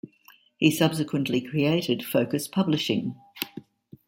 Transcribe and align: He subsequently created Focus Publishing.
He 0.57 0.71
subsequently 0.71 1.41
created 1.41 2.03
Focus 2.03 2.47
Publishing. 2.47 3.13